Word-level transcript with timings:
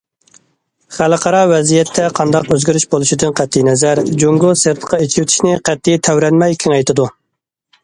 خەلقئارا 0.99 1.41
ۋەزىيەتتە 1.51 2.07
قانداق 2.19 2.49
ئۆزگىرىش 2.55 2.87
بولۇشىدىن 2.95 3.37
قەتئىينەزەر، 3.41 4.03
جۇڭگو 4.25 4.55
سىرتقا 4.65 5.01
ئېچىۋېتىشنى 5.07 5.55
قەتئىي 5.71 6.03
تەۋرەنمەي 6.11 6.61
كېڭەيتىدۇ. 6.67 7.09